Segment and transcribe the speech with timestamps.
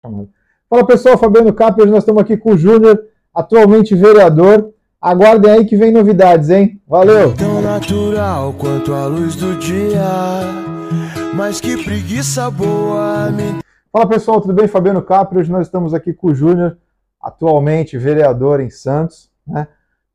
[0.00, 3.02] Fala pessoal, Fabiano Cap, hoje nós estamos aqui com o Júnior,
[3.34, 4.72] atualmente vereador.
[5.00, 6.80] Aguardem aí que vem novidades, hein?
[6.86, 7.34] Valeu!
[7.34, 10.04] Tão natural quanto a luz do dia,
[11.34, 13.58] mas que preguiça boa me...
[13.92, 14.68] Fala pessoal, tudo bem?
[14.68, 16.78] Fabiano Capri, hoje nós estamos aqui com o Júnior,
[17.20, 19.28] atualmente vereador em Santos.
[19.44, 19.66] Né?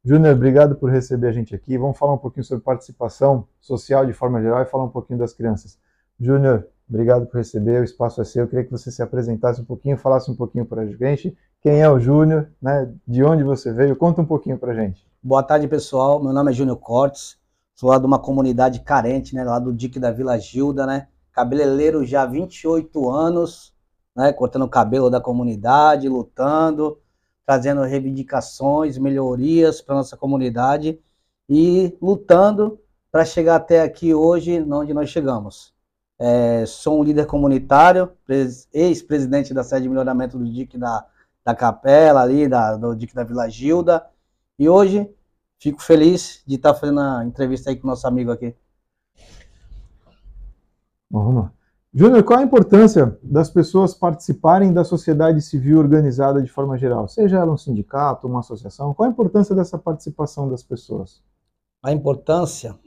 [0.05, 1.77] Júnior, obrigado por receber a gente aqui.
[1.77, 5.33] Vamos falar um pouquinho sobre participação social de forma geral e falar um pouquinho das
[5.33, 5.77] crianças.
[6.17, 8.43] Júnior, obrigado por receber, o espaço é seu.
[8.43, 11.35] Eu queria que você se apresentasse um pouquinho, falasse um pouquinho para a gente.
[11.61, 12.93] Quem é o Júnior, né?
[13.07, 13.95] de onde você veio?
[13.95, 15.05] Conta um pouquinho para a gente.
[15.21, 16.21] Boa tarde, pessoal.
[16.21, 17.37] Meu nome é Júnior Cortes,
[17.73, 19.43] sou lá de uma comunidade carente, né?
[19.43, 21.07] lá do Dique da Vila Gilda, né?
[21.31, 23.73] cabeleireiro já há 28 anos,
[24.15, 24.31] né?
[24.33, 26.99] cortando o cabelo da comunidade, lutando,
[27.45, 30.99] trazendo reivindicações, melhorias para nossa comunidade
[31.49, 32.79] e lutando
[33.11, 35.72] para chegar até aqui hoje, onde nós chegamos.
[36.25, 38.09] É, sou um líder comunitário,
[38.71, 41.05] ex-presidente da sede de melhoramento do DIC da,
[41.43, 44.05] da Capela, ali, da, do DIC da Vila Gilda,
[44.57, 45.13] e hoje
[45.59, 48.55] fico feliz de estar fazendo a entrevista aí com o nosso amigo aqui.
[51.11, 51.51] Vamos lá.
[51.93, 57.05] Júnior, qual a importância das pessoas participarem da sociedade civil organizada de forma geral?
[57.09, 61.21] Seja ela um sindicato, uma associação, qual a importância dessa participação das pessoas?
[61.83, 62.79] A importância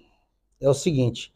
[0.59, 1.36] é o seguinte: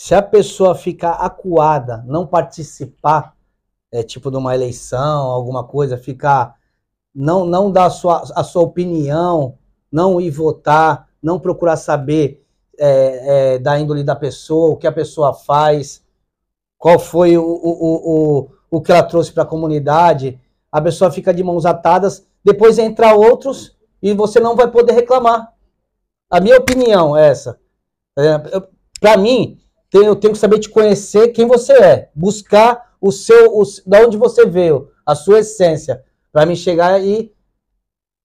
[0.00, 3.36] se a pessoa ficar acuada, não participar,
[3.92, 6.56] é, tipo de uma eleição, alguma coisa, ficar,
[7.14, 9.58] não, não dar a sua, a sua opinião,
[9.92, 12.42] não ir votar, não procurar saber
[12.78, 16.02] é, é, da índole da pessoa, o que a pessoa faz,
[16.78, 20.40] qual foi o, o, o, o que ela trouxe para a comunidade,
[20.72, 25.52] a pessoa fica de mãos atadas, depois entra outros e você não vai poder reclamar.
[26.30, 27.60] A minha opinião é essa.
[28.18, 28.38] É,
[28.98, 29.60] para mim,
[29.98, 34.16] eu tenho que saber te conhecer quem você é, buscar o seu, o, da onde
[34.16, 37.32] você veio, a sua essência, para me chegar e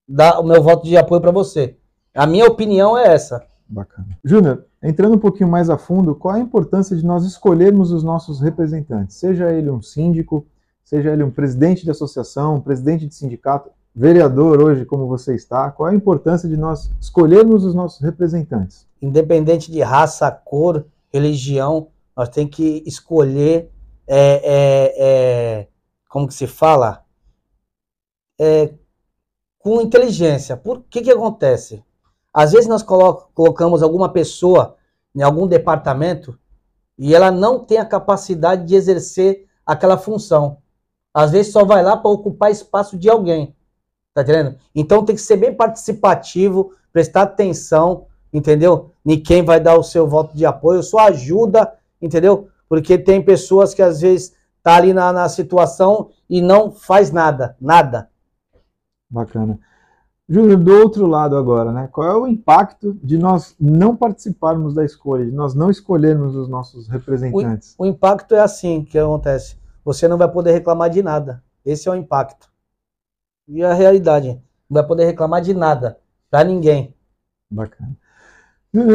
[0.08, 1.76] dar o meu voto de apoio para você.
[2.14, 3.44] A minha opinião é essa.
[3.68, 4.08] Bacana.
[4.24, 8.40] Júnior, entrando um pouquinho mais a fundo, qual a importância de nós escolhermos os nossos
[8.40, 9.16] representantes?
[9.16, 10.46] Seja ele um síndico,
[10.84, 15.70] seja ele um presidente de associação, um presidente de sindicato, vereador hoje, como você está,
[15.70, 18.86] qual a importância de nós escolhermos os nossos representantes?
[19.02, 20.84] Independente de raça, cor,
[21.16, 23.70] religião, nós temos que escolher,
[24.06, 25.68] é, é, é,
[26.08, 27.04] como que se fala?
[28.38, 28.72] É,
[29.58, 30.56] com inteligência.
[30.56, 31.84] Por que que acontece?
[32.32, 34.76] Às vezes nós colocamos alguma pessoa
[35.14, 36.38] em algum departamento
[36.98, 40.58] e ela não tem a capacidade de exercer aquela função.
[41.12, 43.56] Às vezes só vai lá para ocupar espaço de alguém.
[44.14, 44.58] Tá entendendo?
[44.74, 48.90] Então tem que ser bem participativo, prestar atenção, entendeu?
[49.04, 52.48] Em quem vai dar o seu voto de apoio, sua ajuda, entendeu?
[52.68, 57.56] Porque tem pessoas que às vezes tá ali na, na situação e não faz nada,
[57.58, 58.10] nada.
[59.08, 59.58] Bacana.
[60.28, 61.88] Júnior, do outro lado agora, né?
[61.90, 66.48] Qual é o impacto de nós não participarmos da escolha, de nós não escolhermos os
[66.48, 67.74] nossos representantes?
[67.78, 69.56] O, o impacto é assim que acontece.
[69.84, 71.42] Você não vai poder reclamar de nada.
[71.64, 72.50] Esse é o impacto.
[73.48, 74.32] E a realidade,
[74.68, 75.98] não vai poder reclamar de nada
[76.28, 76.92] para ninguém.
[77.48, 77.96] Bacana.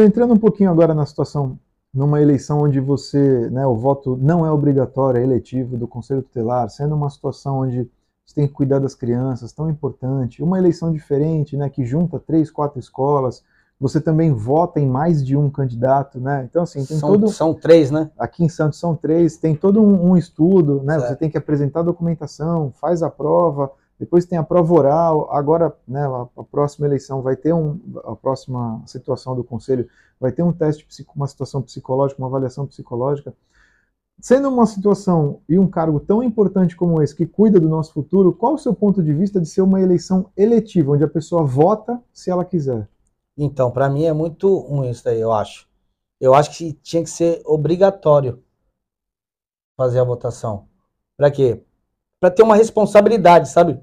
[0.04, 1.58] Entrando um pouquinho agora na situação,
[1.92, 6.68] numa eleição onde você, né, o voto não é obrigatório, é eletivo do Conselho Tutelar,
[6.70, 7.90] sendo uma situação onde
[8.24, 10.42] você tem que cuidar das crianças, tão importante.
[10.42, 13.42] Uma eleição diferente, né, que junta três, quatro escolas.
[13.80, 16.46] Você também vota em mais de um candidato, né?
[16.48, 17.28] Então, assim, tem são, todo.
[17.28, 18.08] São três, né?
[18.16, 19.36] Aqui em Santos são três.
[19.36, 20.94] Tem todo um, um estudo, né?
[20.94, 21.08] Certo.
[21.08, 25.32] Você tem que apresentar a documentação, faz a prova, depois tem a prova oral.
[25.32, 26.04] Agora, né,
[26.36, 27.80] a, próxima eleição vai ter um.
[28.04, 29.88] A próxima situação do conselho
[30.18, 33.34] vai ter um teste, uma situação psicológica, uma avaliação psicológica.
[34.20, 38.32] Sendo uma situação e um cargo tão importante como esse, que cuida do nosso futuro,
[38.32, 42.00] qual o seu ponto de vista de ser uma eleição eletiva, onde a pessoa vota
[42.12, 42.88] se ela quiser?
[43.36, 45.68] Então, para mim é muito ruim isso daí, eu acho.
[46.20, 48.42] Eu acho que tinha que ser obrigatório
[49.76, 50.68] fazer a votação.
[51.16, 51.64] Para quê?
[52.22, 53.80] Para ter uma responsabilidade, sabe?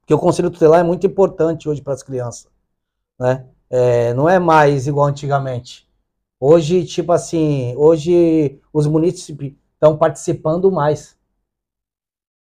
[0.00, 2.50] Porque o conselho tutelar é muito importante hoje para as crianças,
[3.16, 3.46] né?
[3.70, 5.88] É, não é mais igual antigamente.
[6.40, 11.16] Hoje, tipo assim, hoje os munícipes estão participando mais.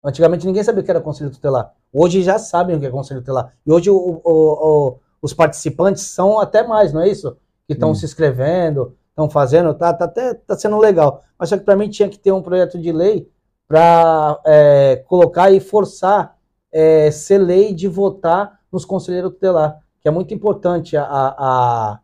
[0.04, 1.72] Antigamente ninguém sabia o que era conselho tutelar.
[1.94, 3.56] Hoje já sabem o que é conselho tutelar.
[3.64, 7.38] E hoje o, o, o, os participantes são até mais, não é isso?
[7.68, 7.96] Que estão hum.
[7.96, 11.24] se inscrevendo, estão fazendo, tá, tá até tá sendo legal.
[11.38, 13.32] Mas só que para mim tinha que ter um projeto de lei
[13.68, 16.38] para é, colocar e forçar
[16.72, 22.00] é, ser lei de votar nos conselheiros tutelar, que é muito importante a, a, a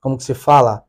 [0.00, 0.84] como que se fala,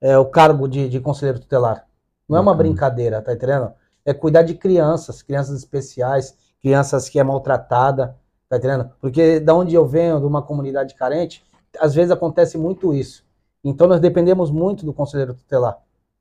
[0.00, 1.86] é, o cargo de, de conselheiro tutelar.
[2.28, 3.72] Não é uma brincadeira, tá entendendo?
[4.04, 8.16] é cuidar de crianças, crianças especiais, crianças que é maltratada,
[8.48, 8.90] tá entendendo?
[9.00, 11.44] Porque da onde eu venho, de uma comunidade carente,
[11.78, 13.24] às vezes acontece muito isso.
[13.64, 15.78] Então nós dependemos muito do conselheiro tutelar.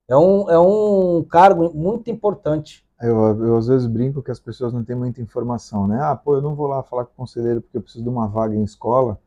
[0.07, 2.85] É um, é um cargo muito importante.
[3.01, 5.99] Eu, eu às vezes brinco que as pessoas não têm muita informação, né?
[6.01, 8.27] Ah, pô, eu não vou lá falar com o conselheiro porque eu preciso de uma
[8.27, 9.19] vaga em escola,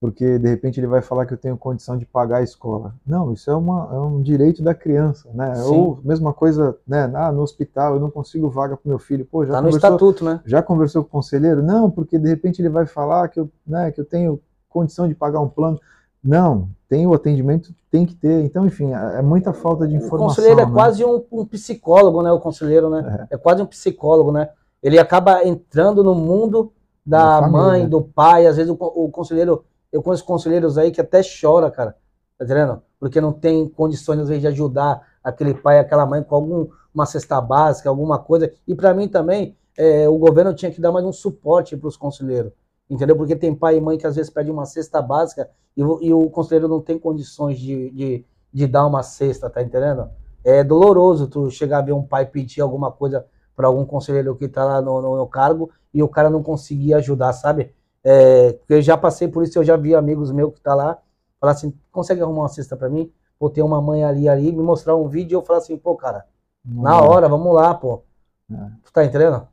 [0.00, 2.94] porque de repente ele vai falar que eu tenho condição de pagar a escola.
[3.06, 5.54] Não, isso é, uma, é um direito da criança, né?
[5.56, 5.76] Sim.
[5.76, 7.10] Ou mesma coisa, né?
[7.14, 9.26] Ah, no hospital eu não consigo vaga para meu filho.
[9.26, 10.40] Pô, já tá no estatuto, né?
[10.46, 11.62] Já conversou com o conselheiro?
[11.62, 15.14] Não, porque de repente ele vai falar que eu, né, que eu tenho condição de
[15.14, 15.78] pagar um plano.
[16.22, 18.44] Não, tem o atendimento, tem que ter.
[18.44, 20.26] Então, enfim, é, é muita falta de informação.
[20.26, 20.72] O conselheiro é né?
[20.72, 22.30] quase um, um, psicólogo, né?
[22.30, 23.26] O conselheiro, né?
[23.30, 23.34] É.
[23.34, 23.38] é.
[23.38, 24.48] quase um psicólogo, né?
[24.80, 26.72] Ele acaba entrando no mundo
[27.04, 28.46] da, da mãe, do pai.
[28.46, 31.96] Às vezes o, o, conselheiro, eu conheço conselheiros aí que até chora, cara.
[32.38, 32.82] Tá entendendo?
[33.00, 37.40] Porque não tem condições, às vezes, de ajudar aquele pai, aquela mãe com alguma cesta
[37.40, 38.52] básica, alguma coisa.
[38.66, 41.96] E para mim também, é, o governo tinha que dar mais um suporte para os
[41.96, 42.52] conselheiros
[42.92, 43.16] entendeu?
[43.16, 46.28] Porque tem pai e mãe que às vezes pede uma cesta básica e, e o
[46.28, 50.10] conselheiro não tem condições de, de, de, dar uma cesta, tá entendendo?
[50.44, 53.24] É doloroso tu chegar a ver um pai pedir alguma coisa
[53.56, 56.92] para algum conselheiro que tá lá no, no, no, cargo e o cara não conseguir
[56.94, 57.74] ajudar, sabe?
[58.04, 60.98] É, porque eu já passei por isso, eu já vi amigos meus que tá lá,
[61.40, 63.10] falar assim, consegue arrumar uma cesta para mim?
[63.38, 65.96] Pô, ter uma mãe ali, ali, me mostrar um vídeo e eu falar assim, pô,
[65.96, 66.26] cara,
[66.62, 68.02] na hora, vamos lá, pô.
[68.50, 68.54] É.
[68.84, 69.48] Tu tá entendendo?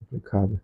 [0.00, 0.60] Complicado.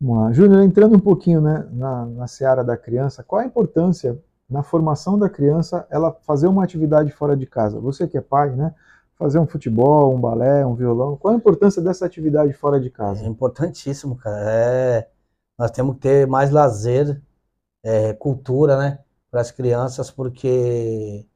[0.00, 0.32] Vamos lá.
[0.32, 5.18] Júnior, entrando um pouquinho né, na, na seara da criança, qual a importância na formação
[5.18, 7.80] da criança ela fazer uma atividade fora de casa?
[7.80, 8.74] Você que é pai, né?
[9.16, 13.24] Fazer um futebol, um balé, um violão, qual a importância dessa atividade fora de casa?
[13.24, 14.38] É importantíssimo, cara.
[14.50, 15.08] É,
[15.58, 17.22] nós temos que ter mais lazer,
[17.82, 18.98] é, cultura, né?
[19.30, 21.26] Para as crianças, porque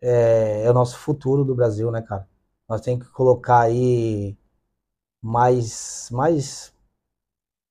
[0.00, 2.28] é, é, o nosso futuro do Brasil, né, cara?
[2.68, 4.36] Nós temos que colocar aí
[5.22, 6.71] mais, mais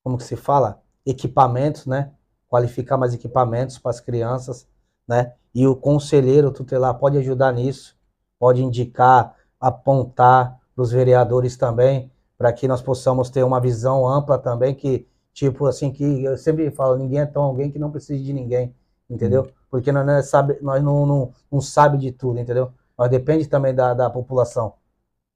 [0.04, 0.82] como que se fala?
[1.06, 2.12] Equipamentos, né?
[2.48, 4.68] Qualificar mais equipamentos para as crianças,
[5.08, 5.34] né?
[5.54, 7.98] E o conselheiro tutelar pode ajudar nisso,
[8.40, 14.38] pode indicar, apontar para os vereadores também, para que nós possamos ter uma visão ampla
[14.38, 18.22] também, que, tipo assim, que eu sempre falo, ninguém é tão alguém que não precisa
[18.22, 18.74] de ninguém,
[19.10, 19.44] entendeu?
[19.44, 19.52] Hum.
[19.70, 22.72] Porque nós, não, é sabe, nós não, não, não sabe de tudo, entendeu?
[22.98, 24.74] Nós depende também da, da população.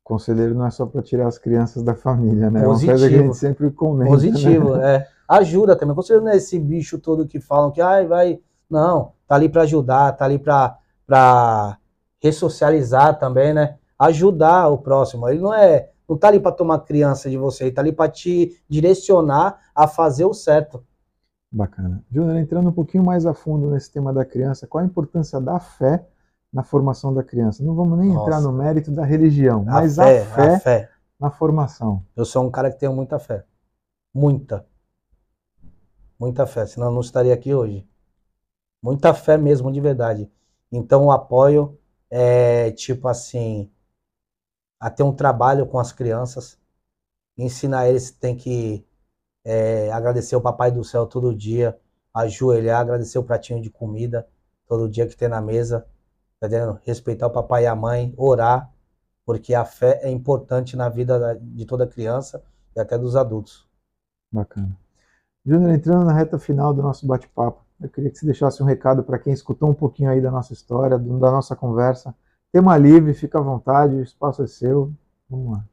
[0.06, 2.62] Conselheiro não é só para tirar as crianças da família, né?
[2.64, 2.92] Positivo.
[2.92, 4.12] É uma coisa que a gente sempre comenta.
[4.12, 4.98] Positivo, né?
[4.98, 5.08] é.
[5.28, 5.96] Ajuda também.
[5.96, 8.40] Conselheiro não é esse bicho todo que falam que ai, vai.
[8.70, 11.80] Não, tá ali para ajudar, tá ali para
[12.22, 13.78] ressocializar também, né?
[13.98, 15.28] Ajudar o próximo.
[15.28, 15.90] Ele não é.
[16.08, 19.88] Não tá ali para tomar criança de você, ele tá ali para te direcionar a
[19.88, 20.84] fazer o certo.
[21.52, 22.04] Bacana.
[22.12, 25.60] Júnior, entrando um pouquinho mais a fundo nesse tema da criança, qual a importância da
[25.60, 26.06] fé
[26.56, 27.62] na formação da criança.
[27.62, 28.22] Não vamos nem Nossa.
[28.22, 32.02] entrar no mérito da religião, a mas fé, a, fé a fé na formação.
[32.16, 33.44] Eu sou um cara que tenho muita fé.
[34.14, 34.66] Muita.
[36.18, 37.86] Muita fé, senão eu não estaria aqui hoje.
[38.82, 40.32] Muita fé mesmo, de verdade.
[40.72, 41.78] Então o apoio
[42.10, 43.70] é tipo assim,
[44.80, 46.58] a ter um trabalho com as crianças,
[47.38, 48.88] ensinar eles que tem que
[49.44, 51.78] é, agradecer o papai do céu todo dia,
[52.14, 54.26] ajoelhar, agradecer o pratinho de comida
[54.66, 55.86] todo dia que tem na mesa,
[56.50, 56.80] tá entendendo?
[56.84, 58.72] Respeitar o papai e a mãe, orar,
[59.26, 62.44] porque a fé é importante na vida de toda criança
[62.76, 63.68] e até dos adultos.
[64.32, 64.78] Bacana.
[65.46, 69.04] Júnior, entrando na reta final do nosso bate-papo, eu queria que você deixasse um recado
[69.04, 72.16] para quem escutou um pouquinho aí da nossa história, da nossa conversa.
[72.52, 74.92] Tema livre, fica à vontade, o espaço é seu.
[75.30, 75.66] Vamos lá.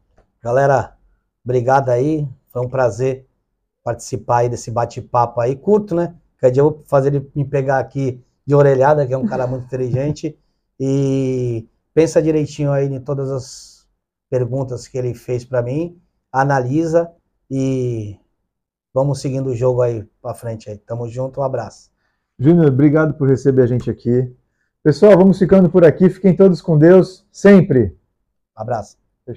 [0.43, 0.97] Galera,
[1.45, 2.29] obrigado aí.
[2.49, 3.27] Foi um prazer
[3.85, 6.15] participar aí desse bate-papo aí, curto, né?
[6.39, 9.47] Quer dia eu vou fazer ele me pegar aqui de orelhada, que é um cara
[9.47, 10.37] muito inteligente.
[10.79, 13.87] E pensa direitinho aí em todas as
[14.31, 16.01] perguntas que ele fez para mim,
[16.33, 17.11] analisa
[17.51, 18.17] e
[18.95, 20.79] vamos seguindo o jogo aí para frente aí.
[20.79, 21.91] Tamo junto, um abraço.
[22.39, 24.35] Júnior, obrigado por receber a gente aqui.
[24.83, 26.09] Pessoal, vamos ficando por aqui.
[26.09, 27.97] Fiquem todos com Deus sempre.
[28.57, 29.02] Um abraço.